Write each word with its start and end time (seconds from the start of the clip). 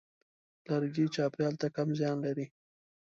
لرګی 0.67 1.05
چاپېریال 1.15 1.55
ته 1.61 1.67
کم 1.75 1.87
زیان 1.99 2.17
لري. 2.25 2.45